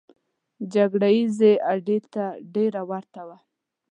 جګړه 0.73 1.09
ییزې 1.17 1.51
اډې 1.71 1.97
ته 2.13 2.23
ډېره 2.53 2.81
ورته 2.91 3.21
وه. 3.27 3.37